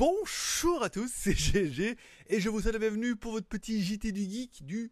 Bonjour 0.00 0.82
à 0.82 0.88
tous, 0.88 1.12
c'est 1.14 1.34
GG 1.34 1.94
et 2.28 2.40
je 2.40 2.48
vous 2.48 2.62
souhaite 2.62 2.72
la 2.72 2.78
bienvenue 2.78 3.16
pour 3.16 3.32
votre 3.32 3.46
petit 3.46 3.82
JT 3.82 4.12
du 4.12 4.22
Geek 4.22 4.64
du 4.64 4.90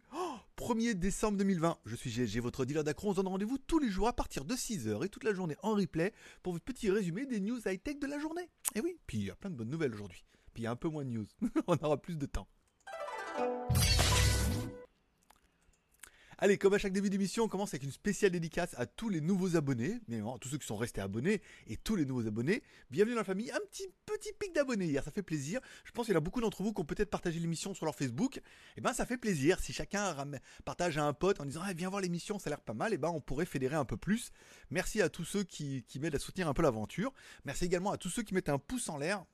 1er 0.55 0.93
décembre 0.93 1.39
2020. 1.39 1.79
Je 1.87 1.95
suis 1.95 2.11
GG, 2.11 2.39
votre 2.39 2.63
dealer 2.63 2.83
d'accro. 2.83 3.09
On 3.09 3.11
se 3.13 3.15
donne 3.15 3.27
rendez-vous 3.27 3.57
tous 3.57 3.79
les 3.79 3.89
jours 3.89 4.07
à 4.07 4.13
partir 4.13 4.45
de 4.45 4.53
6h 4.53 5.03
et 5.03 5.09
toute 5.09 5.23
la 5.23 5.33
journée 5.33 5.55
en 5.63 5.73
replay 5.73 6.13
pour 6.43 6.53
votre 6.53 6.63
petit 6.63 6.91
résumé 6.91 7.25
des 7.25 7.39
news 7.39 7.57
high-tech 7.65 7.97
de 7.97 8.05
la 8.05 8.19
journée. 8.19 8.51
Et 8.75 8.81
oui, 8.81 8.99
puis 9.07 9.17
il 9.17 9.25
y 9.25 9.31
a 9.31 9.35
plein 9.35 9.49
de 9.49 9.55
bonnes 9.55 9.71
nouvelles 9.71 9.95
aujourd'hui. 9.95 10.23
Puis 10.53 10.61
il 10.61 10.65
y 10.65 10.67
a 10.67 10.71
un 10.71 10.75
peu 10.75 10.89
moins 10.89 11.03
de 11.03 11.09
news. 11.09 11.27
On 11.65 11.75
aura 11.77 11.99
plus 11.99 12.15
de 12.15 12.27
temps. 12.27 12.47
Allez, 16.41 16.57
comme 16.57 16.73
à 16.73 16.77
chaque 16.77 16.93
début 16.93 17.09
d'émission, 17.09 17.43
on 17.43 17.47
commence 17.49 17.73
avec 17.73 17.83
une 17.83 17.91
spéciale 17.91 18.31
dédicace 18.31 18.73
à 18.77 18.85
tous 18.85 19.09
les 19.09 19.19
nouveaux 19.19 19.57
abonnés, 19.57 19.99
mais 20.07 20.21
à 20.21 20.37
tous 20.39 20.47
ceux 20.47 20.57
qui 20.57 20.65
sont 20.65 20.77
restés 20.77 21.01
abonnés 21.01 21.41
et 21.67 21.75
tous 21.75 21.97
les 21.97 22.05
nouveaux 22.05 22.25
abonnés. 22.25 22.63
Bienvenue 22.89 23.15
dans 23.15 23.19
la 23.19 23.25
famille. 23.25 23.51
Un 23.51 23.59
petit 23.69 23.89
petit 24.05 24.31
pic 24.39 24.55
d'abonnés 24.55 24.85
hier, 24.85 25.03
ça 25.03 25.11
fait 25.11 25.21
plaisir. 25.21 25.59
Je 25.83 25.91
pense 25.91 26.05
qu'il 26.05 26.13
y 26.13 26.17
a 26.17 26.21
beaucoup 26.21 26.39
d'entre 26.39 26.63
vous 26.63 26.71
qui 26.71 26.79
ont 26.79 26.85
peut-être 26.85 27.09
partagé 27.09 27.41
l'émission 27.41 27.73
sur 27.73 27.83
leur 27.83 27.93
Facebook. 27.93 28.39
Eh 28.77 28.81
ben 28.81 28.93
ça 28.93 29.05
fait 29.05 29.17
plaisir. 29.17 29.59
Si 29.59 29.73
chacun 29.73 30.15
partage 30.63 30.97
à 30.97 31.03
un 31.03 31.11
pote 31.11 31.41
en 31.41 31.45
disant 31.45 31.59
ah, 31.61 31.73
viens 31.73 31.89
voir 31.89 32.01
l'émission, 32.01 32.39
ça 32.39 32.47
a 32.47 32.51
l'air 32.51 32.61
pas 32.61 32.73
mal, 32.73 32.93
et 32.93 32.95
eh 32.95 32.97
ben 32.97 33.09
on 33.09 33.19
pourrait 33.19 33.45
fédérer 33.45 33.75
un 33.75 33.83
peu 33.83 33.97
plus. 33.97 34.31
Merci 34.69 35.01
à 35.01 35.09
tous 35.09 35.25
ceux 35.25 35.43
qui 35.43 35.83
m'aident 35.99 36.15
à 36.15 36.19
soutenir 36.19 36.47
un 36.47 36.53
peu 36.53 36.61
l'aventure. 36.61 37.11
Merci 37.43 37.65
également 37.65 37.91
à 37.91 37.97
tous 37.97 38.09
ceux 38.09 38.23
qui 38.23 38.33
mettent 38.33 38.47
un 38.47 38.59
pouce 38.59 38.87
en 38.87 38.97
l'air 38.97 39.25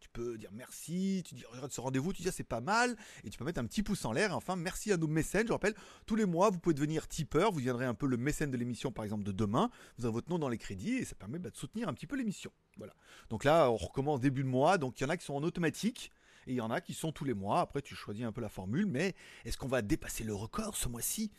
tu 0.00 0.08
peux 0.08 0.38
dire 0.38 0.50
merci, 0.52 1.22
tu 1.26 1.34
dis 1.34 1.44
regarde 1.50 1.70
ce 1.70 1.80
rendez-vous, 1.80 2.12
tu 2.12 2.22
dis 2.22 2.28
ah, 2.28 2.32
c'est 2.32 2.42
pas 2.42 2.60
mal, 2.60 2.96
et 3.24 3.30
tu 3.30 3.38
peux 3.38 3.44
mettre 3.44 3.60
un 3.60 3.66
petit 3.66 3.82
pouce 3.82 4.04
en 4.04 4.12
l'air. 4.12 4.34
Enfin, 4.34 4.56
merci 4.56 4.92
à 4.92 4.96
nos 4.96 5.06
mécènes. 5.06 5.46
Je 5.46 5.52
rappelle, 5.52 5.74
tous 6.06 6.16
les 6.16 6.26
mois, 6.26 6.50
vous 6.50 6.58
pouvez 6.58 6.74
devenir 6.74 7.06
tipeur, 7.06 7.52
vous 7.52 7.60
viendrez 7.60 7.84
un 7.84 7.94
peu 7.94 8.06
le 8.06 8.16
mécène 8.16 8.50
de 8.50 8.56
l'émission, 8.56 8.90
par 8.90 9.04
exemple, 9.04 9.24
de 9.24 9.32
demain. 9.32 9.70
Vous 9.98 10.06
avez 10.06 10.12
votre 10.12 10.30
nom 10.30 10.38
dans 10.38 10.48
les 10.48 10.58
crédits 10.58 10.94
et 10.94 11.04
ça 11.04 11.14
permet 11.14 11.38
bah, 11.38 11.50
de 11.50 11.56
soutenir 11.56 11.88
un 11.88 11.94
petit 11.94 12.06
peu 12.06 12.16
l'émission. 12.16 12.50
Voilà. 12.76 12.94
Donc 13.28 13.44
là, 13.44 13.70
on 13.70 13.76
recommence 13.76 14.20
début 14.20 14.42
de 14.42 14.48
mois, 14.48 14.78
donc 14.78 15.00
il 15.00 15.04
y 15.04 15.06
en 15.06 15.10
a 15.10 15.16
qui 15.16 15.24
sont 15.24 15.34
en 15.34 15.42
automatique. 15.42 16.10
Et 16.46 16.52
il 16.52 16.56
y 16.56 16.60
en 16.60 16.70
a 16.70 16.80
qui 16.80 16.94
sont 16.94 17.12
tous 17.12 17.24
les 17.24 17.34
mois. 17.34 17.60
Après, 17.60 17.82
tu 17.82 17.94
choisis 17.94 18.24
un 18.24 18.32
peu 18.32 18.40
la 18.40 18.48
formule. 18.48 18.86
Mais 18.86 19.14
est-ce 19.44 19.56
qu'on 19.56 19.68
va 19.68 19.82
dépasser 19.82 20.24
le 20.24 20.34
record 20.34 20.76
ce 20.76 20.88
mois-ci? 20.88 21.30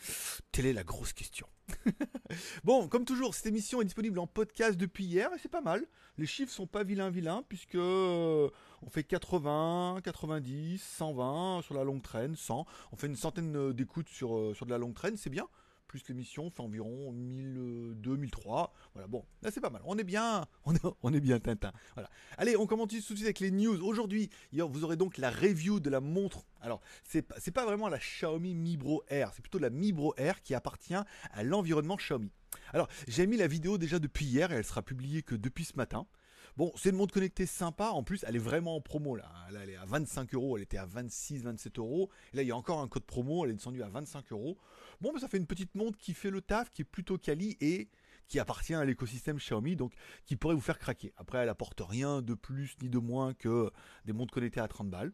Telle 0.51 0.65
est 0.65 0.73
la 0.73 0.83
grosse 0.83 1.13
question. 1.13 1.47
bon, 2.63 2.87
comme 2.87 3.05
toujours, 3.05 3.33
cette 3.33 3.45
émission 3.45 3.81
est 3.81 3.85
disponible 3.85 4.19
en 4.19 4.27
podcast 4.27 4.77
depuis 4.77 5.05
hier 5.05 5.29
et 5.33 5.39
c'est 5.39 5.49
pas 5.49 5.61
mal. 5.61 5.85
Les 6.17 6.25
chiffres 6.25 6.51
sont 6.51 6.67
pas 6.67 6.83
vilains 6.83 7.09
vilains 7.09 7.43
puisque 7.47 7.75
euh, 7.75 8.49
on 8.81 8.89
fait 8.89 9.03
80, 9.03 10.01
90, 10.03 10.81
120 10.81 11.61
sur 11.61 11.73
la 11.73 11.83
longue 11.83 12.01
traîne, 12.01 12.35
100. 12.35 12.65
On 12.91 12.95
fait 12.95 13.07
une 13.07 13.15
centaine 13.15 13.73
d'écoutes 13.73 14.09
sur, 14.09 14.35
euh, 14.35 14.53
sur 14.53 14.65
de 14.65 14.71
la 14.71 14.77
longue 14.77 14.93
traîne, 14.93 15.17
c'est 15.17 15.29
bien 15.29 15.47
plus 15.91 16.07
l'émission 16.07 16.49
fait 16.49 16.61
environ 16.61 17.11
1002, 17.11 18.15
1003. 18.15 18.73
Voilà, 18.93 19.09
bon, 19.09 19.25
là 19.41 19.51
c'est 19.51 19.59
pas 19.59 19.69
mal. 19.69 19.81
On 19.83 19.97
est 19.97 20.05
bien, 20.05 20.45
on 21.03 21.13
est, 21.13 21.19
bien 21.19 21.37
Tintin. 21.37 21.73
Voilà. 21.95 22.09
Allez, 22.37 22.55
on 22.55 22.65
commence 22.65 22.87
tout 22.87 22.95
de 22.95 23.01
suite 23.01 23.23
avec 23.23 23.41
les 23.41 23.51
news. 23.51 23.77
Aujourd'hui, 23.83 24.29
vous 24.53 24.85
aurez 24.85 24.95
donc 24.95 25.17
la 25.17 25.29
review 25.29 25.81
de 25.81 25.89
la 25.89 25.99
montre. 25.99 26.45
Alors, 26.61 26.79
c'est 27.03 27.21
pas, 27.21 27.35
pas 27.53 27.65
vraiment 27.65 27.89
la 27.89 27.97
Xiaomi 27.97 28.55
Mi 28.55 28.77
Bro 28.77 29.03
Air, 29.09 29.31
c'est 29.35 29.41
plutôt 29.41 29.59
la 29.59 29.69
Mi 29.69 29.91
Bro 29.91 30.13
Air 30.15 30.41
qui 30.41 30.55
appartient 30.55 30.95
à 30.95 31.43
l'environnement 31.43 31.97
Xiaomi. 31.97 32.31
Alors, 32.71 32.87
j'ai 33.09 33.27
mis 33.27 33.35
la 33.35 33.47
vidéo 33.47 33.77
déjà 33.77 33.99
depuis 33.99 34.25
hier 34.25 34.49
et 34.53 34.55
elle 34.55 34.63
sera 34.63 34.81
publiée 34.81 35.23
que 35.23 35.35
depuis 35.35 35.65
ce 35.65 35.75
matin. 35.75 36.07
Bon, 36.57 36.71
c'est 36.75 36.89
une 36.89 36.97
montre 36.97 37.13
connectée 37.13 37.45
sympa. 37.45 37.87
En 37.87 38.03
plus, 38.03 38.25
elle 38.27 38.35
est 38.35 38.39
vraiment 38.39 38.75
en 38.75 38.81
promo 38.81 39.15
là. 39.15 39.31
Là, 39.51 39.61
elle 39.63 39.69
est 39.69 39.77
à 39.77 39.85
25 39.85 40.33
euros. 40.33 40.57
Elle 40.57 40.63
était 40.63 40.77
à 40.77 40.85
26, 40.85 41.43
27 41.43 41.79
euros. 41.79 42.09
Là, 42.33 42.41
il 42.41 42.47
y 42.47 42.51
a 42.51 42.55
encore 42.55 42.79
un 42.79 42.87
code 42.87 43.05
promo. 43.05 43.45
Elle 43.45 43.51
est 43.51 43.55
descendue 43.55 43.83
à 43.83 43.89
25 43.89 44.31
euros. 44.31 44.57
Bon, 44.99 45.11
mais 45.13 45.19
ça 45.19 45.27
fait 45.27 45.37
une 45.37 45.47
petite 45.47 45.75
montre 45.75 45.97
qui 45.97 46.13
fait 46.13 46.29
le 46.29 46.41
taf, 46.41 46.69
qui 46.69 46.81
est 46.81 46.85
plutôt 46.85 47.17
quali 47.17 47.57
et 47.61 47.89
qui 48.27 48.39
appartient 48.39 48.73
à 48.73 48.85
l'écosystème 48.85 49.37
Xiaomi, 49.37 49.75
donc 49.75 49.93
qui 50.25 50.35
pourrait 50.35 50.55
vous 50.55 50.61
faire 50.61 50.79
craquer. 50.79 51.13
Après, 51.17 51.39
elle 51.39 51.49
apporte 51.49 51.81
rien 51.81 52.21
de 52.21 52.33
plus 52.33 52.77
ni 52.81 52.89
de 52.89 52.97
moins 52.97 53.33
que 53.33 53.69
des 54.05 54.13
montres 54.13 54.33
connectées 54.33 54.61
à 54.61 54.67
30 54.67 54.89
balles. 54.89 55.11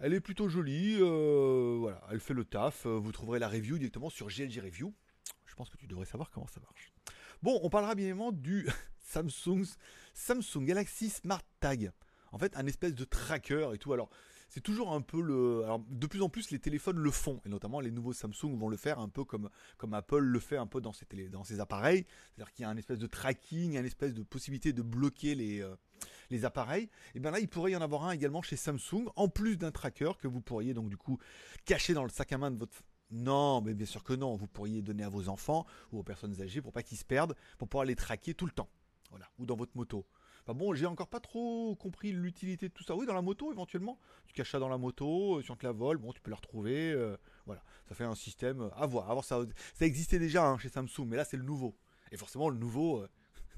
Elle 0.00 0.14
est 0.14 0.20
plutôt 0.20 0.48
jolie, 0.48 0.96
euh, 1.00 1.76
voilà, 1.78 2.02
elle 2.10 2.18
fait 2.18 2.34
le 2.34 2.44
taf. 2.44 2.86
Vous 2.86 3.12
trouverez 3.12 3.38
la 3.38 3.48
review 3.48 3.78
directement 3.78 4.10
sur 4.10 4.26
GLG 4.26 4.60
Review. 4.60 4.92
Je 5.46 5.54
pense 5.54 5.70
que 5.70 5.76
tu 5.76 5.86
devrais 5.86 6.06
savoir 6.06 6.30
comment 6.30 6.48
ça 6.48 6.60
marche. 6.60 6.92
Bon, 7.42 7.60
on 7.62 7.70
parlera 7.70 7.94
bien 7.94 8.06
évidemment 8.06 8.32
du 8.32 8.66
Samsung, 9.12 10.64
Galaxy 10.64 11.10
Smart 11.10 11.42
Tag. 11.60 11.92
En 12.32 12.38
fait, 12.38 12.56
un 12.56 12.66
espèce 12.66 12.94
de 12.94 13.04
tracker 13.04 13.70
et 13.74 13.78
tout. 13.78 13.92
Alors, 13.92 14.08
c'est 14.48 14.60
toujours 14.60 14.92
un 14.92 15.00
peu 15.00 15.20
le. 15.20 15.64
Alors, 15.64 15.80
de 15.88 16.06
plus 16.06 16.22
en 16.22 16.28
plus, 16.28 16.50
les 16.50 16.58
téléphones 16.58 16.98
le 16.98 17.10
font, 17.10 17.40
et 17.46 17.48
notamment 17.48 17.80
les 17.80 17.90
nouveaux 17.90 18.12
Samsung 18.12 18.56
vont 18.56 18.68
le 18.68 18.76
faire 18.76 18.98
un 18.98 19.08
peu 19.08 19.24
comme, 19.24 19.48
Apple 19.92 20.18
le 20.18 20.38
fait 20.38 20.56
un 20.56 20.66
peu 20.66 20.80
dans 20.80 20.92
ses, 20.92 21.06
télé, 21.06 21.28
dans 21.28 21.44
ses 21.44 21.60
appareils. 21.60 22.04
C'est-à-dire 22.34 22.52
qu'il 22.52 22.62
y 22.62 22.66
a 22.66 22.70
un 22.70 22.76
espèce 22.76 22.98
de 22.98 23.06
tracking, 23.06 23.78
une 23.78 23.84
espèce 23.84 24.14
de 24.14 24.22
possibilité 24.22 24.72
de 24.72 24.82
bloquer 24.82 25.34
les, 25.34 25.62
euh, 25.62 25.74
les 26.30 26.44
appareils. 26.44 26.90
Et 27.14 27.20
bien 27.20 27.30
là, 27.30 27.40
il 27.40 27.48
pourrait 27.48 27.72
y 27.72 27.76
en 27.76 27.80
avoir 27.80 28.04
un 28.04 28.12
également 28.12 28.42
chez 28.42 28.56
Samsung, 28.56 29.06
en 29.16 29.28
plus 29.28 29.56
d'un 29.56 29.70
tracker 29.70 30.12
que 30.20 30.28
vous 30.28 30.40
pourriez 30.40 30.74
donc 30.74 30.88
du 30.88 30.96
coup 30.96 31.18
cacher 31.64 31.94
dans 31.94 32.04
le 32.04 32.10
sac 32.10 32.32
à 32.32 32.38
main 32.38 32.50
de 32.50 32.58
votre 32.58 32.82
non, 33.12 33.60
mais 33.60 33.74
bien 33.74 33.86
sûr 33.86 34.02
que 34.02 34.14
non. 34.14 34.36
Vous 34.36 34.46
pourriez 34.46 34.82
donner 34.82 35.04
à 35.04 35.08
vos 35.08 35.28
enfants 35.28 35.66
ou 35.92 35.98
aux 35.98 36.02
personnes 36.02 36.40
âgées 36.40 36.62
pour 36.62 36.72
pas 36.72 36.82
qu'ils 36.82 36.98
se 36.98 37.04
perdent, 37.04 37.36
pour 37.58 37.68
pouvoir 37.68 37.84
les 37.84 37.94
traquer 37.94 38.34
tout 38.34 38.46
le 38.46 38.52
temps. 38.52 38.68
Voilà. 39.12 39.30
Ou 39.38 39.46
dans 39.46 39.56
votre 39.56 39.76
moto. 39.76 40.06
Enfin 40.42 40.54
bon, 40.54 40.74
j'ai 40.74 40.86
encore 40.86 41.06
pas 41.06 41.20
trop 41.20 41.76
compris 41.76 42.10
l'utilité 42.12 42.68
de 42.68 42.74
tout 42.74 42.82
ça. 42.82 42.96
Oui, 42.96 43.06
dans 43.06 43.14
la 43.14 43.22
moto, 43.22 43.52
éventuellement. 43.52 43.98
Tu 44.26 44.32
caches 44.32 44.50
ça 44.50 44.58
dans 44.58 44.68
la 44.68 44.78
moto, 44.78 45.38
euh, 45.38 45.42
si 45.42 45.50
on 45.50 45.56
te 45.56 45.64
la 45.64 45.72
vole, 45.72 45.98
bon, 45.98 46.12
tu 46.12 46.20
peux 46.20 46.30
la 46.30 46.36
retrouver. 46.36 46.90
Euh, 46.92 47.16
voilà. 47.46 47.62
Ça 47.88 47.94
fait 47.94 48.04
un 48.04 48.14
système 48.14 48.70
à 48.74 48.86
voir. 48.86 49.10
À 49.10 49.12
voir 49.12 49.24
ça, 49.24 49.40
ça 49.74 49.84
existait 49.84 50.18
déjà 50.18 50.44
hein, 50.48 50.58
chez 50.58 50.68
Samsung, 50.68 51.06
mais 51.06 51.16
là, 51.16 51.24
c'est 51.24 51.36
le 51.36 51.44
nouveau. 51.44 51.76
Et 52.10 52.16
forcément, 52.16 52.48
le 52.48 52.56
nouveau, 52.56 53.02
euh, 53.02 53.08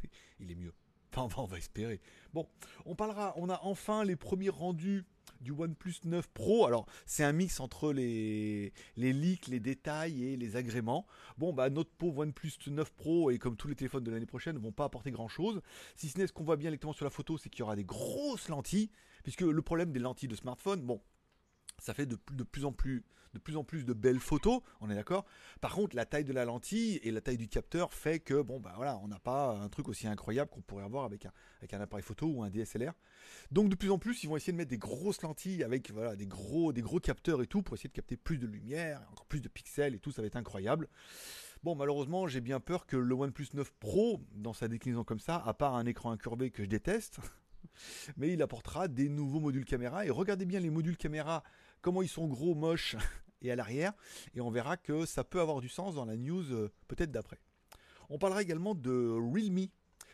il 0.40 0.50
est 0.50 0.56
mieux. 0.56 0.74
Enfin, 1.16 1.42
on 1.42 1.46
va 1.46 1.58
espérer. 1.58 2.00
Bon, 2.32 2.48
on 2.84 2.96
parlera, 2.96 3.32
on 3.36 3.48
a 3.48 3.60
enfin 3.62 4.04
les 4.04 4.16
premiers 4.16 4.50
rendus 4.50 5.06
du 5.44 5.52
OnePlus 5.52 5.94
9 6.04 6.26
Pro. 6.28 6.66
Alors, 6.66 6.86
c'est 7.06 7.22
un 7.22 7.32
mix 7.32 7.60
entre 7.60 7.92
les, 7.92 8.72
les 8.96 9.12
leaks, 9.12 9.46
les 9.46 9.60
détails 9.60 10.24
et 10.24 10.36
les 10.36 10.56
agréments. 10.56 11.06
Bon, 11.38 11.52
bah, 11.52 11.70
notre 11.70 11.90
pauvre 11.90 12.22
OnePlus 12.22 12.50
9 12.66 12.92
Pro, 12.94 13.30
et 13.30 13.38
comme 13.38 13.56
tous 13.56 13.68
les 13.68 13.76
téléphones 13.76 14.02
de 14.02 14.10
l'année 14.10 14.26
prochaine, 14.26 14.56
ne 14.56 14.60
vont 14.60 14.72
pas 14.72 14.84
apporter 14.84 15.12
grand 15.12 15.28
chose. 15.28 15.60
Si 15.94 16.08
ce 16.08 16.18
n'est 16.18 16.26
ce 16.26 16.32
qu'on 16.32 16.42
voit 16.42 16.56
bien 16.56 16.70
directement 16.70 16.92
sur 16.92 17.04
la 17.04 17.10
photo, 17.10 17.38
c'est 17.38 17.50
qu'il 17.50 17.60
y 17.60 17.62
aura 17.62 17.76
des 17.76 17.84
grosses 17.84 18.48
lentilles. 18.48 18.90
Puisque 19.22 19.42
le 19.42 19.62
problème 19.62 19.92
des 19.92 20.00
lentilles 20.00 20.28
de 20.28 20.36
smartphone, 20.36 20.82
bon, 20.82 21.00
ça 21.78 21.94
fait 21.94 22.06
de, 22.06 22.16
plus 22.44 22.64
en 22.64 22.72
plus 22.72 23.04
de 23.84 23.92
belles 23.92 24.20
photos, 24.20 24.60
on 24.80 24.90
est 24.90 24.94
d'accord. 24.94 25.24
Par 25.60 25.74
contre, 25.74 25.96
la 25.96 26.06
taille 26.06 26.24
de 26.24 26.32
la 26.32 26.44
lentille 26.44 27.00
et 27.02 27.10
la 27.10 27.20
taille 27.20 27.36
du 27.36 27.48
capteur 27.48 27.92
fait 27.92 28.20
que 28.20 28.42
bon 28.42 28.60
bah 28.60 28.74
voilà, 28.76 28.98
on 29.02 29.08
n'a 29.08 29.18
pas 29.18 29.56
un 29.56 29.68
truc 29.68 29.88
aussi 29.88 30.06
incroyable 30.06 30.50
qu'on 30.50 30.60
pourrait 30.60 30.84
avoir 30.84 31.04
avec 31.04 31.26
un, 31.26 31.80
appareil 31.80 32.04
photo 32.04 32.26
ou 32.26 32.42
un 32.42 32.50
DSLR. 32.50 32.92
Donc 33.50 33.68
de 33.68 33.74
plus 33.74 33.90
en 33.90 33.98
plus, 33.98 34.22
ils 34.22 34.28
vont 34.28 34.36
essayer 34.36 34.52
de 34.52 34.58
mettre 34.58 34.70
des 34.70 34.78
grosses 34.78 35.22
lentilles 35.22 35.64
avec 35.64 35.92
des 36.16 36.26
gros 36.26 36.72
des 36.72 36.82
gros 36.82 37.00
capteurs 37.00 37.42
et 37.42 37.46
tout 37.46 37.62
pour 37.62 37.74
essayer 37.74 37.88
de 37.88 37.94
capter 37.94 38.16
plus 38.16 38.38
de 38.38 38.46
lumière, 38.46 39.02
encore 39.12 39.26
plus 39.26 39.40
de 39.40 39.48
pixels 39.48 39.94
et 39.94 39.98
tout, 39.98 40.12
ça 40.12 40.22
va 40.22 40.26
être 40.26 40.36
incroyable. 40.36 40.88
Bon, 41.64 41.74
malheureusement, 41.74 42.26
j'ai 42.26 42.42
bien 42.42 42.60
peur 42.60 42.84
que 42.84 42.94
le 42.94 43.14
OnePlus 43.14 43.48
9 43.54 43.72
Pro, 43.80 44.20
dans 44.34 44.52
sa 44.52 44.68
déclinaison 44.68 45.02
comme 45.02 45.18
ça, 45.18 45.42
à 45.46 45.54
part 45.54 45.76
un 45.76 45.86
écran 45.86 46.10
incurvé 46.10 46.50
que 46.50 46.62
je 46.62 46.68
déteste, 46.68 47.20
mais 48.18 48.30
il 48.34 48.42
apportera 48.42 48.86
des 48.86 49.08
nouveaux 49.08 49.40
modules 49.40 49.64
caméra. 49.64 50.04
Et 50.04 50.10
regardez 50.10 50.44
bien 50.44 50.60
les 50.60 50.68
modules 50.68 50.98
caméra, 50.98 51.42
comment 51.84 52.00
ils 52.00 52.08
sont 52.08 52.26
gros, 52.26 52.54
moches 52.54 52.96
et 53.42 53.52
à 53.52 53.56
l'arrière. 53.56 53.92
Et 54.34 54.40
on 54.40 54.50
verra 54.50 54.76
que 54.76 55.04
ça 55.04 55.22
peut 55.22 55.40
avoir 55.40 55.60
du 55.60 55.68
sens 55.68 55.94
dans 55.94 56.06
la 56.06 56.16
news 56.16 56.50
euh, 56.50 56.72
peut-être 56.88 57.12
d'après. 57.12 57.38
On 58.08 58.18
parlera 58.18 58.42
également 58.42 58.74
de 58.74 59.10
Realme. 59.12 59.68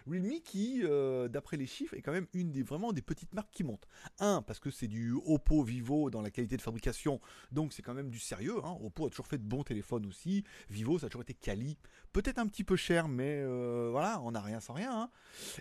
Realme 0.07 0.41
qui, 0.45 0.83
euh, 0.85 1.29
d'après 1.29 1.57
les 1.57 1.67
chiffres, 1.67 1.95
est 1.95 2.03
quand 2.03 2.13
même 2.13 2.27
une 2.33 2.53
des 2.53 2.63
vraiment 2.63 2.93
des 2.93 3.03
petites 3.03 3.35
marques 3.35 3.51
qui 3.51 3.65
montent. 3.65 3.87
Un, 4.19 4.43
parce 4.43 4.59
que 4.59 4.71
c'est 4.71 4.89
du 4.89 5.15
Oppo 5.25 5.63
Vivo 5.63 6.11
dans 6.11 6.23
la 6.23 6.31
qualité 6.31 6.57
de 6.57 6.63
fabrication, 6.63 7.21
donc 7.53 7.73
c'est 7.73 7.83
quand 7.83 7.95
même 7.95 8.11
du 8.11 8.19
sérieux. 8.19 8.57
Hein. 8.65 8.77
Oppo 8.83 9.07
a 9.07 9.11
toujours 9.11 9.27
fait 9.27 9.39
de 9.39 9.45
bons 9.45 9.65
téléphones 9.65 10.07
aussi. 10.07 10.45
Vivo, 10.69 10.99
ça 10.99 11.07
a 11.07 11.09
toujours 11.09 11.23
été 11.23 11.35
quali. 11.35 11.77
Peut-être 12.13 12.39
un 12.39 12.47
petit 12.47 12.65
peu 12.65 12.77
cher, 12.77 13.07
mais 13.07 13.41
euh, 13.43 13.89
voilà, 13.93 14.21
on 14.23 14.33
n'a 14.33 14.41
rien 14.41 14.61
sans 14.61 14.73
rien. 14.73 14.91
Hein. 14.93 15.11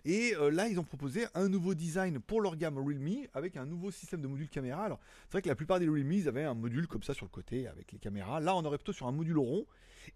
Et 0.06 0.34
euh, 0.36 0.50
là, 0.50 0.68
ils 0.68 0.80
ont 0.80 0.84
proposé 0.84 1.28
un 1.36 1.48
nouveau 1.48 1.76
design 1.76 2.20
pour 2.20 2.42
leur 2.42 2.56
gamme 2.56 2.78
Realme 2.78 3.28
avec 3.34 3.58
un 3.58 3.66
nouveau 3.66 3.92
système 3.92 4.22
de 4.22 4.28
module 4.28 4.50
caméra. 4.50 4.84
Alors, 4.84 5.00
c'est 5.26 5.34
vrai 5.34 5.42
que 5.42 5.50
la 5.50 5.56
plupart 5.56 5.80
des 5.80 5.88
Realme, 5.88 6.12
ils 6.12 6.28
avaient 6.28 6.44
un 6.44 6.56
module 6.56 6.88
comme 6.88 7.04
ça 7.04 7.14
sur 7.14 7.26
le 7.26 7.30
côté 7.30 7.68
avec 7.68 7.92
les 7.92 8.00
caméras. 8.00 8.40
Là, 8.40 8.56
on 8.56 8.66
aurait 8.66 8.78
plutôt 8.78 8.94
sur 8.94 9.08
un 9.08 9.12
module 9.12 9.38
rond. 9.38 9.66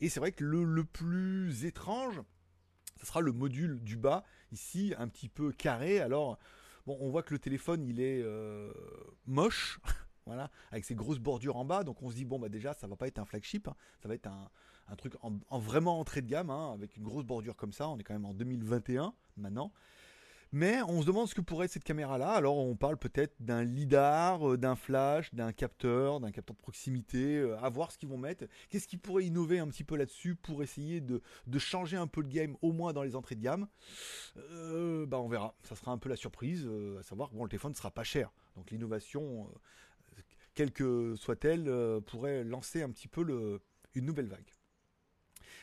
Et 0.02 0.10
c'est 0.10 0.20
vrai 0.20 0.32
que 0.32 0.44
le 0.44 0.84
plus 0.84 1.66
étrange, 1.66 2.22
ce 3.00 3.06
sera 3.06 3.22
le 3.22 3.32
module 3.32 3.80
du 3.84 3.98
bas, 3.98 4.24
ici 4.52 4.94
un 4.98 5.08
petit 5.08 5.30
peu 5.30 5.52
carré. 5.52 6.00
Alors, 6.00 6.38
bon, 6.86 6.98
on 7.00 7.10
voit 7.10 7.24
que 7.24 7.34
le 7.34 7.40
téléphone 7.40 7.86
il 7.86 8.00
est 8.00 8.22
euh, 8.22 8.72
moche, 9.26 9.80
voilà, 10.26 10.50
avec 10.72 10.86
ses 10.86 10.96
grosses 10.96 11.20
bordures 11.20 11.58
en 11.58 11.66
bas. 11.66 11.84
Donc 11.84 12.02
on 12.02 12.10
se 12.10 12.16
dit 12.16 12.26
bon 12.26 12.40
bah 12.40 12.50
déjà 12.50 12.74
ça 12.74 12.88
va 12.88 12.96
pas 12.96 13.08
être 13.08 13.20
un 13.20 13.26
flagship, 13.26 13.68
hein. 13.68 13.76
ça 14.02 14.08
va 14.08 14.16
être 14.16 14.28
un, 14.28 14.96
truc 14.96 15.14
en, 15.22 15.60
vraiment 15.60 16.00
entrée 16.00 16.22
de 16.22 16.28
gamme, 16.28 16.50
hein, 16.50 16.74
avec 16.74 16.98
une 16.98 17.04
grosse 17.04 17.26
bordure 17.26 17.56
comme 17.56 17.74
ça. 17.74 17.90
On 17.90 17.98
est 17.98 18.04
quand 18.04 18.14
même 18.14 18.26
en 18.26 18.34
2021 18.34 19.14
maintenant. 19.38 19.72
Mais 20.54 20.84
on 20.84 21.02
se 21.02 21.08
demande 21.08 21.28
ce 21.28 21.34
que 21.34 21.42
pourrait 21.42 21.66
être 21.66 21.72
cette 21.72 21.84
caméra-là. 21.84 22.30
Alors 22.30 22.60
on 22.60 22.76
parle 22.76 22.96
peut-être 22.96 23.34
d'un 23.40 23.64
lidar, 23.64 24.52
euh, 24.52 24.56
d'un 24.56 24.76
flash, 24.76 25.34
d'un 25.34 25.52
capteur, 25.52 26.20
d'un 26.20 26.32
capteur 26.32 26.56
de 26.56 26.62
proximité, 26.62 27.40
euh, 27.40 27.58
à 27.58 27.70
voir 27.70 27.92
ce 27.92 27.98
qu'ils 27.98 28.08
vont 28.08 28.20
mettre. 28.20 28.46
Qu'est-ce 28.70 28.88
qui 28.88 28.98
pourrait 28.98 29.26
innover 29.26 29.58
un 29.58 29.68
petit 29.68 29.84
peu 29.84 29.98
là-dessus 29.98 30.36
pour 30.36 30.62
essayer 30.62 31.02
de, 31.02 31.22
changer 31.58 31.98
un 31.98 32.06
peu 32.06 32.22
le 32.22 32.28
game, 32.28 32.56
au 32.62 32.72
moins 32.72 32.94
dans 32.94 33.02
les 33.02 33.16
entrées 33.16 33.34
de 33.34 33.42
gamme? 33.42 33.68
Euh, 34.38 35.08
bah 35.08 35.18
On 35.20 35.28
verra. 35.28 35.56
Ça 35.64 35.76
sera 35.76 35.92
un 35.92 35.98
peu 35.98 36.08
la 36.08 36.16
surprise, 36.16 36.70
à 37.00 37.04
savoir 37.04 37.32
que 37.32 37.36
bon, 37.36 37.44
le 37.44 37.50
téléphone 37.50 37.72
ne 37.72 37.78
sera 37.78 37.90
pas 37.90 38.04
cher. 38.04 38.32
Donc 38.56 38.70
l'innovation, 38.70 39.50
quelle 40.54 40.72
que 40.72 41.16
soit-elle, 41.16 41.68
pourrait 42.06 42.44
lancer 42.44 42.84
un 42.84 42.92
petit 42.92 43.08
peu 43.08 43.60
une 43.96 44.06
nouvelle 44.06 44.28
vague. 44.28 44.52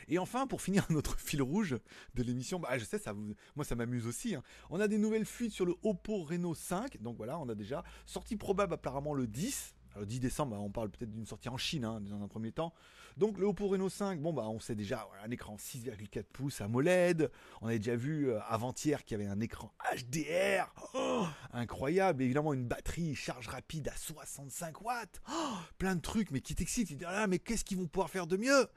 Et 0.09 0.19
enfin, 0.19 0.47
pour 0.47 0.63
finir 0.63 0.87
notre 0.91 1.19
fil 1.19 1.43
rouge 1.43 1.77
de 2.15 2.23
l'émission, 2.23 2.59
bah, 2.59 2.79
je 2.79 2.85
sais, 2.85 2.99
ça 2.99 3.13
vous, 3.13 3.35
moi 3.57 3.65
ça 3.65 3.75
m'amuse 3.75 4.07
aussi. 4.07 4.35
Hein. 4.35 4.43
On 4.71 4.81
a 4.81 4.89
des 4.89 4.99
nouvelles 4.99 5.27
fuites 5.27 5.53
sur 5.53 5.67
le 5.67 5.75
Oppo 5.83 6.23
Reno 6.25 6.55
5. 6.55 7.01
Donc 7.01 7.17
voilà, 7.17 7.39
on 7.39 7.49
a 7.49 7.55
déjà 7.55 7.85
sortie 8.07 8.37
probable 8.37 8.75
apparemment 8.75 9.15
le 9.15 9.27
10. 9.27 9.75
Alors 9.95 10.07
10 10.07 10.21
décembre, 10.21 10.53
bah, 10.53 10.61
on 10.61 10.71
parle 10.71 10.91
peut-être 10.91 11.11
d'une 11.11 11.27
sortie 11.27 11.49
en 11.49 11.57
Chine 11.57 11.85
hein, 11.85 12.01
dans 12.01 12.23
un 12.23 12.29
premier 12.29 12.53
temps. 12.53 12.73
Donc 13.17 13.39
le 13.39 13.47
Oppo 13.47 13.67
Reno 13.67 13.89
5, 13.89 14.21
bon 14.21 14.33
bah 14.33 14.45
on 14.49 14.61
sait 14.61 14.77
déjà 14.77 15.09
un 15.25 15.31
écran 15.31 15.57
6,4 15.57 16.23
pouces 16.33 16.61
AMOLED. 16.61 17.31
On 17.61 17.67
a 17.67 17.77
déjà 17.77 17.97
vu 17.97 18.31
euh, 18.31 18.41
avant-hier 18.49 19.05
qu'il 19.05 19.19
y 19.19 19.21
avait 19.21 19.31
un 19.31 19.41
écran 19.41 19.75
HDR, 19.93 20.73
oh, 20.95 21.27
incroyable. 21.53 22.23
évidemment 22.23 22.55
une 22.55 22.67
batterie 22.67 23.15
charge 23.17 23.49
rapide 23.49 23.89
à 23.89 23.97
65 23.97 24.81
watts, 24.83 25.21
oh, 25.31 25.57
plein 25.79 25.97
de 25.97 26.01
trucs, 26.01 26.31
mais 26.31 26.41
qui 26.41 26.55
t'excitent. 26.55 26.97
Ah, 27.05 27.27
mais 27.27 27.41
qu'est-ce 27.41 27.65
qu'ils 27.65 27.79
vont 27.79 27.89
pouvoir 27.89 28.11
faire 28.11 28.27
de 28.27 28.37
mieux? 28.37 28.69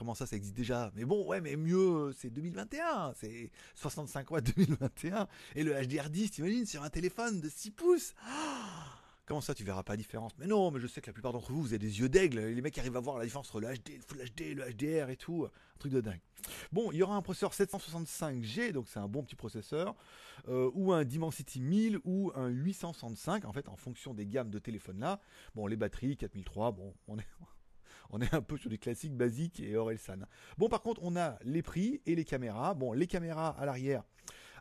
Comment 0.00 0.14
ça, 0.14 0.24
ça 0.24 0.34
existe 0.34 0.56
déjà 0.56 0.90
Mais 0.94 1.04
bon, 1.04 1.26
ouais, 1.26 1.42
mais 1.42 1.56
mieux, 1.56 2.14
c'est 2.16 2.30
2021, 2.30 3.12
c'est 3.20 3.50
65 3.74 4.30
watts 4.30 4.56
2021. 4.56 5.28
Et 5.56 5.62
le 5.62 5.74
HDR10, 5.74 6.30
t'imagines, 6.30 6.64
sur 6.64 6.82
un 6.82 6.88
téléphone 6.88 7.38
de 7.38 7.50
6 7.50 7.70
pouces 7.72 8.14
Comment 9.26 9.42
ça, 9.42 9.52
tu 9.54 9.62
verras 9.62 9.82
pas 9.82 9.92
la 9.92 9.98
différence? 9.98 10.32
Mais 10.38 10.46
non, 10.46 10.70
mais 10.70 10.80
je 10.80 10.86
sais 10.86 11.02
que 11.02 11.08
la 11.08 11.12
plupart 11.12 11.34
d'entre 11.34 11.52
vous, 11.52 11.60
vous 11.60 11.68
avez 11.74 11.78
des 11.78 12.00
yeux 12.00 12.08
d'aigle. 12.08 12.40
Les 12.40 12.62
mecs 12.62 12.78
arrivent 12.78 12.96
à 12.96 13.00
voir 13.00 13.18
la 13.18 13.26
différence 13.26 13.48
entre 13.50 13.60
le 13.60 13.66
HD, 13.74 13.90
le 13.90 14.00
Full 14.00 14.24
HD, 14.24 14.54
le 14.54 14.72
HDR 14.72 15.10
et 15.10 15.16
tout. 15.16 15.44
Un 15.44 15.78
truc 15.78 15.92
de 15.92 16.00
dingue. 16.00 16.22
Bon, 16.72 16.90
il 16.92 16.96
y 16.96 17.02
aura 17.02 17.14
un 17.14 17.20
processeur 17.20 17.52
765G, 17.52 18.72
donc 18.72 18.88
c'est 18.88 19.00
un 19.00 19.06
bon 19.06 19.22
petit 19.22 19.36
processeur, 19.36 19.94
euh, 20.48 20.70
ou 20.72 20.94
un 20.94 21.04
Dimensity 21.04 21.60
1000 21.60 21.98
ou 22.04 22.32
un 22.34 22.48
865, 22.48 23.44
en 23.44 23.52
fait, 23.52 23.68
en 23.68 23.76
fonction 23.76 24.14
des 24.14 24.24
gammes 24.24 24.50
de 24.50 24.58
téléphones 24.58 25.00
là. 25.00 25.20
Bon, 25.54 25.66
les 25.66 25.76
batteries, 25.76 26.16
4003, 26.16 26.72
bon, 26.72 26.94
on 27.06 27.18
est 27.18 27.26
on 28.10 28.20
est 28.20 28.34
un 28.34 28.42
peu 28.42 28.56
sur 28.56 28.70
des 28.70 28.78
classiques 28.78 29.16
basiques 29.16 29.60
et 29.60 29.76
Orelsan. 29.76 30.26
Bon, 30.58 30.68
par 30.68 30.82
contre, 30.82 31.00
on 31.02 31.16
a 31.16 31.38
les 31.42 31.62
prix 31.62 32.00
et 32.06 32.14
les 32.14 32.24
caméras. 32.24 32.74
Bon, 32.74 32.92
les 32.92 33.06
caméras 33.06 33.48
à 33.58 33.64
l'arrière. 33.64 34.04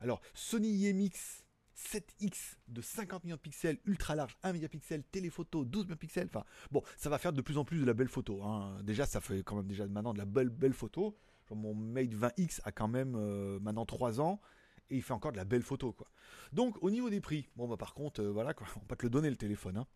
Alors, 0.01 0.21
Sony 0.33 0.69
IMX 0.69 1.43
7X 1.75 2.55
de 2.67 2.81
50 2.81 3.23
millions 3.23 3.37
de 3.37 3.41
pixels, 3.41 3.79
ultra 3.85 4.15
large, 4.15 4.37
1 4.43 4.53
mégapixel, 4.53 5.03
téléphoto, 5.03 5.65
12 5.65 5.85
mégapixels. 5.85 6.27
Enfin, 6.27 6.43
bon, 6.71 6.83
ça 6.97 7.09
va 7.09 7.17
faire 7.17 7.33
de 7.33 7.41
plus 7.41 7.57
en 7.57 7.65
plus 7.65 7.79
de 7.79 7.85
la 7.85 7.93
belle 7.93 8.09
photo. 8.09 8.43
Hein. 8.43 8.81
Déjà, 8.83 9.05
ça 9.05 9.21
fait 9.21 9.43
quand 9.43 9.55
même 9.55 9.67
déjà 9.67 9.87
maintenant 9.87 10.13
de 10.13 10.19
la 10.19 10.25
belle, 10.25 10.49
belle 10.49 10.73
photo. 10.73 11.17
mon 11.51 11.73
Mate 11.73 12.13
20X 12.13 12.59
a 12.63 12.71
quand 12.71 12.87
même 12.87 13.15
euh, 13.15 13.59
maintenant 13.59 13.85
3 13.85 14.21
ans 14.21 14.41
et 14.89 14.97
il 14.97 15.03
fait 15.03 15.13
encore 15.13 15.31
de 15.31 15.37
la 15.37 15.45
belle 15.45 15.61
photo 15.61 15.93
quoi. 15.93 16.07
Donc 16.51 16.81
au 16.81 16.89
niveau 16.89 17.09
des 17.09 17.21
prix, 17.21 17.47
bon 17.55 17.67
bah 17.67 17.77
par 17.77 17.93
contre 17.93 18.21
euh, 18.21 18.31
voilà 18.31 18.53
quoi, 18.53 18.67
on 18.75 18.79
va 18.79 18.85
pas 18.87 18.95
te 18.95 19.03
le 19.03 19.09
donner 19.09 19.29
le 19.29 19.35
téléphone. 19.35 19.77
Hein. 19.77 19.87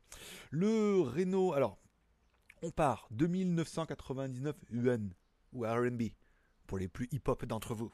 Le 0.52 1.02
Renault, 1.02 1.54
alors 1.54 1.80
on 2.64 2.72
part 2.72 3.08
2999 3.12 4.56
yuan 4.72 5.14
ou 5.52 5.66
RMB 5.66 6.02
pour 6.66 6.78
les 6.78 6.88
plus 6.88 7.10
hip-hop 7.12 7.46
d'entre 7.46 7.76
vous. 7.76 7.94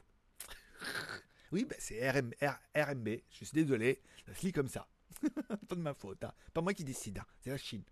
oui, 1.52 1.64
ben 1.64 1.76
c'est 1.78 2.08
RMB, 2.08 3.08
je 3.30 3.44
suis 3.44 3.52
désolé, 3.52 4.00
ça 4.26 4.34
se 4.34 4.46
lit 4.46 4.52
comme 4.52 4.68
ça. 4.68 4.88
pas 5.68 5.74
de 5.74 5.80
ma 5.80 5.92
faute, 5.92 6.22
hein. 6.22 6.32
pas 6.54 6.60
moi 6.60 6.72
qui 6.72 6.84
décide, 6.84 7.18
hein. 7.18 7.26
c'est 7.40 7.50
la 7.50 7.58
Chine. 7.58 7.82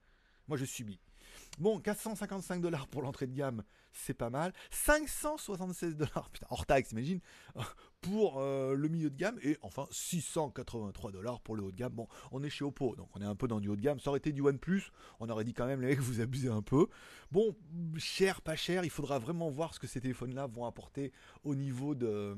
Moi 0.46 0.56
je 0.56 0.64
subis. 0.64 1.00
Bon, 1.58 1.80
455 1.80 2.60
dollars 2.60 2.86
pour 2.88 3.02
l'entrée 3.02 3.26
de 3.26 3.34
gamme, 3.34 3.64
c'est 3.92 4.14
pas 4.14 4.30
mal. 4.30 4.52
576 4.70 5.96
dollars, 5.96 6.30
putain, 6.30 6.46
hors 6.50 6.66
taxe, 6.66 6.92
imagine, 6.92 7.20
pour 8.00 8.38
euh, 8.38 8.74
le 8.74 8.88
milieu 8.88 9.10
de 9.10 9.16
gamme. 9.16 9.38
Et 9.42 9.58
enfin, 9.62 9.86
683 9.90 11.12
dollars 11.12 11.40
pour 11.40 11.56
le 11.56 11.62
haut 11.62 11.72
de 11.72 11.76
gamme. 11.76 11.92
Bon, 11.92 12.08
on 12.30 12.42
est 12.42 12.50
chez 12.50 12.64
Oppo, 12.64 12.94
donc 12.96 13.08
on 13.14 13.20
est 13.20 13.26
un 13.26 13.34
peu 13.34 13.48
dans 13.48 13.60
du 13.60 13.68
haut 13.68 13.76
de 13.76 13.80
gamme. 13.80 14.00
Ça 14.00 14.10
aurait 14.10 14.18
été 14.18 14.32
du 14.32 14.40
OnePlus, 14.40 14.84
on 15.20 15.28
aurait 15.28 15.44
dit 15.44 15.54
quand 15.54 15.66
même, 15.66 15.80
les 15.80 15.88
mecs, 15.88 16.00
vous 16.00 16.20
abusez 16.20 16.48
un 16.48 16.62
peu. 16.62 16.86
Bon, 17.32 17.56
cher, 17.96 18.40
pas 18.40 18.56
cher, 18.56 18.84
il 18.84 18.90
faudra 18.90 19.18
vraiment 19.18 19.50
voir 19.50 19.74
ce 19.74 19.80
que 19.80 19.86
ces 19.86 20.00
téléphones-là 20.00 20.46
vont 20.46 20.64
apporter 20.64 21.12
au 21.44 21.54
niveau 21.54 21.94
de, 21.94 22.36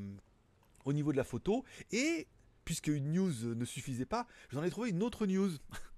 au 0.84 0.92
niveau 0.92 1.12
de 1.12 1.16
la 1.16 1.24
photo. 1.24 1.64
Et 1.92 2.28
puisque 2.64 2.88
une 2.88 3.12
news 3.12 3.54
ne 3.54 3.64
suffisait 3.64 4.06
pas, 4.06 4.26
j'en 4.50 4.62
ai 4.62 4.70
trouvé 4.70 4.90
une 4.90 5.02
autre 5.02 5.26
news. 5.26 5.50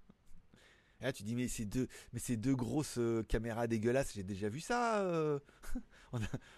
tu 1.10 1.24
dis, 1.24 1.34
mais 1.34 1.48
c'est 1.48 1.64
deux, 1.64 1.88
mais 2.12 2.20
c'est 2.20 2.36
deux 2.36 2.54
grosses 2.54 2.98
euh, 2.98 3.24
caméras 3.24 3.66
dégueulasses, 3.66 4.12
j'ai 4.14 4.22
déjà 4.22 4.48
vu 4.48 4.60
ça. 4.60 5.00
Euh. 5.00 5.40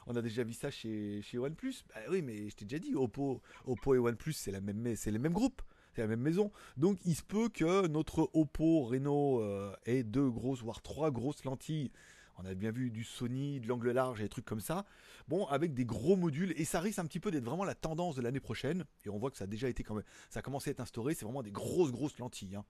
on, 0.07 0.17
a, 0.17 0.23
déjà 0.23 0.45
vu 0.45 0.53
ça 0.53 0.71
chez, 0.71 1.23
chez 1.23 1.39
OnePlus. 1.39 1.85
Bah 1.89 2.01
oui, 2.11 2.21
mais 2.21 2.51
je 2.51 2.57
t'ai 2.57 2.65
déjà 2.65 2.79
dit, 2.79 2.95
Oppo, 2.95 3.41
Oppo 3.65 3.95
et 3.95 3.99
OnePlus, 3.99 4.35
c'est, 4.35 4.51
la 4.51 4.61
même, 4.61 4.97
c'est 4.97 5.11
les 5.11 5.19
mêmes 5.19 5.33
groupes. 5.33 5.63
C'est 5.95 6.03
la 6.03 6.09
même 6.09 6.21
maison. 6.21 6.51
Donc 6.77 6.99
il 7.05 7.15
se 7.15 7.23
peut 7.23 7.49
que 7.49 7.87
notre 7.87 8.29
Oppo 8.35 8.83
Reno 8.83 9.41
euh, 9.41 9.73
ait 9.87 10.03
deux 10.03 10.29
grosses, 10.29 10.61
voire 10.61 10.83
trois 10.83 11.13
grosses 11.13 11.45
lentilles. 11.45 11.93
On 12.37 12.45
a 12.45 12.55
bien 12.55 12.73
vu 12.73 12.91
du 12.91 13.05
Sony, 13.05 13.61
de 13.61 13.69
l'angle 13.69 13.93
large 13.93 14.21
et 14.21 14.25
des 14.25 14.29
trucs 14.29 14.45
comme 14.45 14.61
ça. 14.61 14.85
Bon, 15.29 15.47
avec 15.47 15.73
des 15.73 15.85
gros 15.85 16.17
modules. 16.17 16.53
Et 16.57 16.65
ça 16.65 16.81
risque 16.81 16.99
un 16.99 17.07
petit 17.07 17.21
peu 17.21 17.31
d'être 17.31 17.45
vraiment 17.45 17.65
la 17.65 17.77
tendance 17.77 18.17
de 18.17 18.23
l'année 18.23 18.41
prochaine. 18.41 18.85
Et 19.05 19.09
on 19.09 19.19
voit 19.19 19.31
que 19.31 19.37
ça 19.37 19.45
a 19.45 19.47
déjà 19.47 19.69
été 19.69 19.85
quand 19.85 19.95
même. 19.95 20.05
Ça 20.31 20.41
a 20.41 20.43
commencé 20.43 20.71
à 20.71 20.73
être 20.73 20.81
instauré. 20.81 21.15
C'est 21.15 21.25
vraiment 21.25 21.45
des 21.45 21.53
grosses, 21.53 21.93
grosses 21.93 22.19
lentilles. 22.19 22.57
Hein 22.57 22.65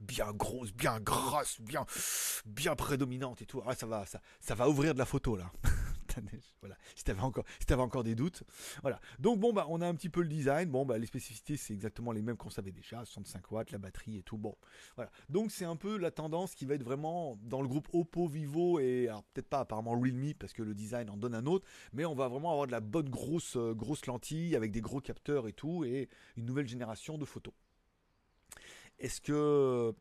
bien 0.00 0.32
grosse, 0.32 0.72
bien 0.72 1.00
grasse, 1.00 1.60
bien, 1.60 1.86
bien 2.44 2.74
prédominante 2.74 3.42
et 3.42 3.46
tout. 3.46 3.62
Ah, 3.66 3.74
ça 3.74 3.86
va, 3.86 4.06
ça, 4.06 4.20
ça 4.40 4.54
va 4.54 4.68
ouvrir 4.68 4.94
de 4.94 4.98
la 4.98 5.06
photo 5.06 5.36
là. 5.36 5.50
voilà. 6.60 6.76
Si 6.94 7.04
t'avais 7.04 7.20
encore, 7.20 7.44
si 7.64 7.72
avais 7.72 7.82
encore 7.82 8.04
des 8.04 8.14
doutes, 8.14 8.42
voilà. 8.82 9.00
Donc 9.18 9.38
bon 9.38 9.52
bah 9.52 9.66
on 9.68 9.80
a 9.80 9.86
un 9.86 9.94
petit 9.94 10.08
peu 10.08 10.22
le 10.22 10.28
design. 10.28 10.70
Bon 10.70 10.84
bah 10.84 10.98
les 10.98 11.06
spécificités 11.06 11.56
c'est 11.56 11.74
exactement 11.74 12.12
les 12.12 12.22
mêmes 12.22 12.36
qu'on 12.36 12.50
savait 12.50 12.72
déjà, 12.72 13.04
65 13.04 13.50
watts, 13.50 13.70
la 13.70 13.78
batterie 13.78 14.18
et 14.18 14.22
tout. 14.22 14.38
Bon, 14.38 14.56
voilà. 14.96 15.10
Donc 15.28 15.50
c'est 15.50 15.64
un 15.64 15.76
peu 15.76 15.96
la 15.96 16.10
tendance 16.10 16.54
qui 16.54 16.64
va 16.66 16.74
être 16.74 16.84
vraiment 16.84 17.38
dans 17.42 17.62
le 17.62 17.68
groupe 17.68 17.88
Oppo, 17.92 18.26
Vivo 18.26 18.80
et 18.80 19.08
peut-être 19.34 19.48
pas 19.48 19.60
apparemment 19.60 19.92
Realme 19.92 20.34
parce 20.38 20.52
que 20.52 20.62
le 20.62 20.74
design 20.74 21.10
en 21.10 21.16
donne 21.16 21.34
un 21.34 21.46
autre, 21.46 21.66
mais 21.92 22.04
on 22.04 22.14
va 22.14 22.28
vraiment 22.28 22.50
avoir 22.50 22.66
de 22.66 22.72
la 22.72 22.80
bonne 22.80 23.08
grosse 23.08 23.56
euh, 23.56 23.74
grosse 23.74 24.06
lentille 24.06 24.56
avec 24.56 24.72
des 24.72 24.80
gros 24.80 25.00
capteurs 25.00 25.48
et 25.48 25.52
tout 25.52 25.84
et 25.84 26.08
une 26.36 26.46
nouvelle 26.46 26.68
génération 26.68 27.18
de 27.18 27.24
photos. 27.24 27.54
Est-ce 28.98 29.20
que 29.20 29.94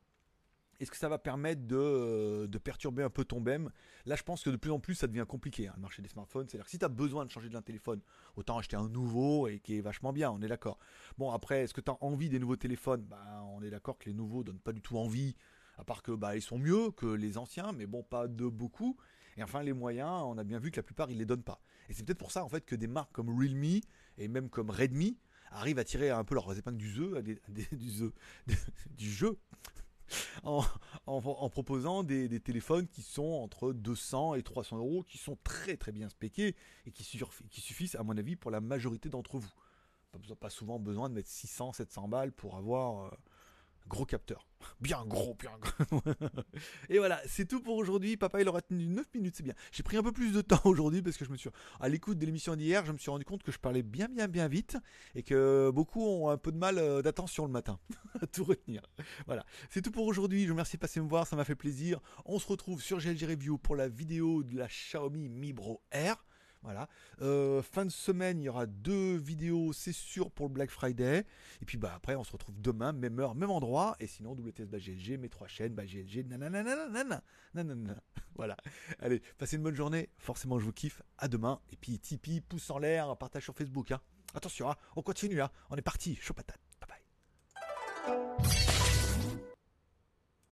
est-ce 0.79 0.91
que 0.91 0.97
ça 0.97 1.07
va 1.07 1.17
permettre 1.17 1.65
de, 1.65 2.57
perturber 2.57 3.03
un 3.03 3.09
peu 3.09 3.23
ton 3.23 3.39
BEM 3.39 3.69
Là, 4.05 4.15
je 4.15 4.23
pense 4.23 4.43
que 4.43 4.49
de 4.49 4.57
plus 4.57 4.71
en 4.71 4.79
plus, 4.79 4.95
ça 4.95 5.07
devient 5.07 5.25
compliqué, 5.27 5.67
hein, 5.67 5.73
le 5.77 5.81
marché 5.81 6.01
des 6.01 6.09
smartphones. 6.09 6.47
C'est-à-dire 6.49 6.65
que 6.65 6.71
si 6.71 6.79
tu 6.79 6.85
as 6.85 6.89
besoin 6.89 7.25
de 7.25 7.31
changer 7.31 7.49
d'un 7.49 7.61
téléphone, 7.61 8.01
autant 8.35 8.57
acheter 8.57 8.75
un 8.75 8.89
nouveau 8.89 9.47
et 9.47 9.59
qui 9.59 9.77
est 9.77 9.81
vachement 9.81 10.11
bien, 10.11 10.31
on 10.31 10.41
est 10.41 10.47
d'accord. 10.47 10.77
Bon, 11.17 11.31
après, 11.31 11.63
est-ce 11.63 11.73
que 11.73 11.81
tu 11.81 11.91
as 11.91 11.97
envie 12.01 12.29
des 12.29 12.39
nouveaux 12.39 12.57
téléphones? 12.57 13.03
Bah, 13.03 13.43
On 13.53 13.61
est 13.63 13.69
d'accord 13.69 13.97
que 13.97 14.05
les 14.05 14.13
nouveaux 14.13 14.43
donnent 14.43 14.59
pas 14.59 14.73
du 14.73 14.81
tout 14.81 14.97
envie, 14.97 15.35
à 15.77 15.85
part 15.85 16.03
que 16.03 16.11
bah, 16.11 16.35
ils 16.35 16.41
sont 16.41 16.59
mieux 16.59 16.91
que 16.91 17.07
les 17.07 17.37
anciens, 17.37 17.71
mais 17.71 17.85
bon, 17.85 18.03
pas 18.03 18.27
de 18.27 18.47
beaucoup. 18.47 18.97
Et 19.37 19.43
enfin, 19.43 19.63
les 19.63 19.73
moyens, 19.73 20.23
on 20.25 20.37
a 20.37 20.43
bien 20.43 20.59
vu 20.59 20.71
que 20.71 20.77
la 20.77 20.83
plupart, 20.83 21.09
ils 21.09 21.17
les 21.17 21.25
donnent 21.25 21.43
pas. 21.43 21.61
Et 21.89 21.93
c'est 21.93 22.03
peut-être 22.03 22.19
pour 22.19 22.31
ça, 22.31 22.43
en 22.43 22.49
fait, 22.49 22.65
que 22.65 22.75
des 22.75 22.87
marques 22.87 23.11
comme 23.11 23.29
Realme 23.29 23.81
et 24.17 24.27
même 24.27 24.49
comme 24.49 24.69
Redmi 24.69 25.17
arrivent 25.55 25.79
à 25.79 25.83
tirer 25.83 26.09
un 26.09 26.23
peu 26.23 26.35
leurs 26.35 26.57
épingles 26.57 26.77
du 26.77 26.89
jeu, 26.89 27.21
du, 27.21 27.39
du 28.97 29.11
jeu, 29.11 29.37
en, 30.43 30.61
proposant 31.49 32.03
des, 32.03 32.39
téléphones 32.39 32.87
qui 32.87 33.01
sont 33.01 33.23
entre 33.23 33.73
200 33.73 34.35
et 34.35 34.43
300 34.43 34.77
euros, 34.77 35.03
qui 35.03 35.17
sont 35.17 35.37
très 35.43 35.77
très 35.77 35.91
bien 35.91 36.09
spéqués 36.09 36.55
et 36.85 36.91
qui, 36.91 37.19
qui 37.49 37.61
suffisent 37.61 37.95
à 37.95 38.03
mon 38.03 38.17
avis 38.17 38.35
pour 38.35 38.51
la 38.51 38.61
majorité 38.61 39.09
d'entre 39.09 39.37
vous. 39.37 39.53
Pas, 40.11 40.35
pas 40.35 40.49
souvent 40.49 40.79
besoin 40.79 41.09
de 41.09 41.15
mettre 41.15 41.29
600, 41.29 41.73
700 41.73 42.07
balles 42.07 42.31
pour 42.31 42.55
avoir 42.55 43.05
euh, 43.05 43.17
Gros 43.87 44.05
capteur. 44.05 44.47
Bien 44.81 45.05
gros, 45.05 45.35
bien 45.35 45.51
gros. 45.59 46.01
et 46.89 46.97
voilà, 46.97 47.21
c'est 47.27 47.45
tout 47.45 47.61
pour 47.61 47.75
aujourd'hui. 47.75 48.17
Papa, 48.17 48.41
il 48.41 48.47
aura 48.47 48.61
tenu 48.61 48.87
9 48.87 49.05
minutes, 49.13 49.35
c'est 49.37 49.43
bien. 49.43 49.53
J'ai 49.71 49.83
pris 49.83 49.95
un 49.97 50.03
peu 50.03 50.11
plus 50.11 50.31
de 50.31 50.41
temps 50.41 50.61
aujourd'hui 50.65 51.01
parce 51.01 51.17
que 51.17 51.25
je 51.25 51.29
me 51.29 51.37
suis. 51.37 51.49
À 51.79 51.87
l'écoute 51.87 52.17
de 52.17 52.25
l'émission 52.25 52.55
d'hier, 52.55 52.83
je 52.85 52.91
me 52.91 52.97
suis 52.97 53.11
rendu 53.11 53.25
compte 53.25 53.43
que 53.43 53.51
je 53.51 53.59
parlais 53.59 53.83
bien, 53.83 54.07
bien, 54.07 54.27
bien 54.27 54.47
vite 54.47 54.77
et 55.13 55.21
que 55.21 55.69
beaucoup 55.71 56.03
ont 56.03 56.29
un 56.29 56.37
peu 56.37 56.51
de 56.51 56.57
mal 56.57 56.79
euh, 56.79 57.01
d'attention 57.03 57.45
le 57.45 57.51
matin 57.51 57.79
à 58.21 58.27
tout 58.27 58.43
retenir. 58.43 58.81
Voilà, 59.27 59.45
c'est 59.69 59.81
tout 59.81 59.91
pour 59.91 60.07
aujourd'hui. 60.07 60.43
Je 60.43 60.47
vous 60.47 60.53
remercie 60.53 60.77
de 60.77 60.81
passer 60.81 60.99
me 60.99 61.07
voir, 61.07 61.27
ça 61.27 61.35
m'a 61.35 61.45
fait 61.45 61.55
plaisir. 61.55 61.99
On 62.25 62.39
se 62.39 62.47
retrouve 62.47 62.81
sur 62.81 62.97
GLG 62.97 63.25
Review 63.25 63.57
pour 63.59 63.75
la 63.75 63.87
vidéo 63.87 64.43
de 64.43 64.57
la 64.57 64.67
Xiaomi 64.67 65.29
Mi 65.29 65.53
Bro 65.53 65.83
R. 65.93 66.24
Voilà. 66.65 66.89
Euh, 67.21 67.61
fin 67.61 67.85
de 67.85 67.91
semaine, 67.91 68.41
il 68.41 68.45
y 68.45 68.49
aura 68.49 68.65
deux 68.65 69.17
vidéos, 69.17 69.71
c'est 69.71 69.93
sûr, 69.93 70.31
pour 70.31 70.47
le 70.47 70.53
Black 70.53 70.71
Friday. 70.71 71.23
Et 71.61 71.65
puis 71.65 71.77
bah 71.77 71.93
après, 71.95 72.15
on 72.15 72.23
se 72.23 72.31
retrouve 72.31 72.59
demain, 72.59 72.91
même 72.91 73.19
heure, 73.19 73.35
même 73.35 73.51
endroit. 73.51 73.95
Et 73.99 74.07
sinon, 74.07 74.31
WTS 74.31 74.65
bah, 74.65 74.79
GLG, 74.79 75.19
mes 75.19 75.29
trois 75.29 75.47
chaînes, 75.47 75.75
bah, 75.75 75.85
GLG, 75.85 76.25
nanana, 76.27 76.63
nanana. 77.53 78.01
Voilà. 78.35 78.57
Allez, 78.99 79.21
passez 79.37 79.55
une 79.55 79.63
bonne 79.63 79.75
journée. 79.75 80.09
Forcément, 80.17 80.59
je 80.59 80.65
vous 80.65 80.73
kiffe. 80.73 81.01
À 81.19 81.27
demain. 81.27 81.61
Et 81.71 81.77
puis 81.77 81.99
Tipeee, 81.99 82.41
pouce 82.41 82.69
en 82.69 82.79
l'air, 82.79 83.15
partage 83.15 83.43
sur 83.43 83.55
Facebook. 83.55 83.91
Hein. 83.91 84.01
Attention, 84.33 84.69
hein, 84.69 84.75
on 84.95 85.01
continue, 85.01 85.41
hein. 85.41 85.49
on 85.69 85.77
est 85.77 85.81
parti, 85.81 86.15
chaud 86.15 86.33
patate. 86.33 86.59
Bye 86.81 86.89
bye. 86.89 88.34